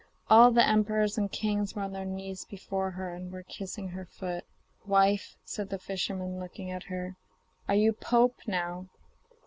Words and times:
All 0.31 0.49
the 0.49 0.67
emperors 0.67 1.15
and 1.19 1.31
kings 1.31 1.75
were 1.75 1.83
on 1.83 1.93
their 1.93 2.05
knees 2.05 2.43
before 2.49 2.89
her, 2.89 3.13
and 3.13 3.31
were 3.31 3.43
kissing 3.43 3.89
her 3.89 4.07
foot. 4.07 4.45
'Wife,' 4.87 5.35
said 5.45 5.69
the 5.69 5.77
fisherman 5.77 6.39
looking 6.39 6.71
at 6.71 6.85
her, 6.85 7.17
'are 7.67 7.75
you 7.75 7.93
pope 7.93 8.37
now? 8.47 8.87